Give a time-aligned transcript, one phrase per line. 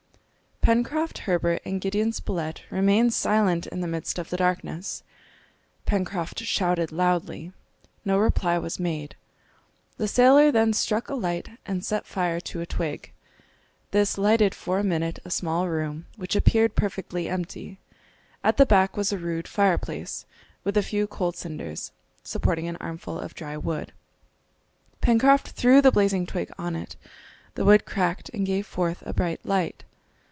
[0.63, 5.01] Pencroft, Herbert, and Gideon Spilett remained silent in the midst of the darkness.
[5.87, 7.51] Pencroft shouted loudly.
[8.05, 9.15] No reply was made.
[9.97, 13.11] The sailor then struck a light and set fire to a twig.
[13.89, 17.79] This lighted for a minute a small room, which appeared perfectly empty.
[18.43, 20.27] At the back was a rude fireplace,
[20.63, 21.91] with a few cold cinders,
[22.23, 23.93] supporting an armful of dry wood.
[25.01, 26.95] Pencroft threw the blazing twig on it,
[27.55, 29.85] the wood cracked and gave forth a bright light.